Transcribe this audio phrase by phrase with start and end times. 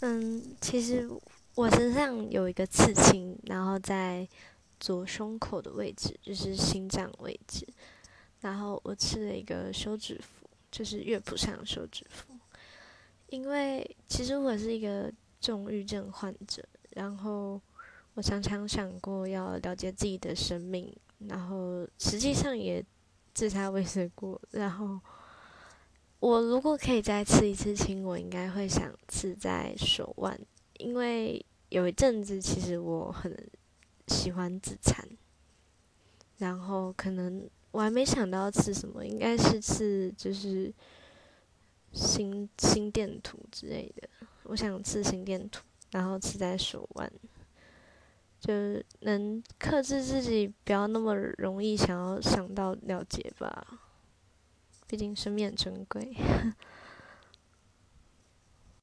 [0.00, 1.08] 嗯，其实
[1.54, 4.28] 我身上有一个刺青，然后在
[4.78, 7.66] 左胸口的位置，就是心脏位置。
[8.40, 12.32] 然后我吃了一个休止符，就是乐谱上的休止符。
[13.30, 17.60] 因为其实我是一个重郁症患者，然后
[18.14, 20.96] 我常常想过要了解自己的生命，
[21.26, 22.82] 然后实际上也
[23.34, 24.40] 自杀未遂过。
[24.52, 25.00] 然后
[26.20, 30.38] 我如果可以再刺一次青，我应该会想刺在手腕，
[30.78, 33.36] 因为有一阵子其实我很
[34.06, 35.08] 喜欢自残，
[36.38, 40.72] 然后可能我还没想到刺什么，应该是刺就是。
[41.90, 44.06] 心心电图之类的，
[44.42, 47.10] 我想刺心电图，然后刺在手腕，
[48.38, 48.52] 就
[49.00, 53.66] 能克制自己，不要那么容易想要想到了结吧。
[54.88, 56.16] 毕竟生命很珍贵。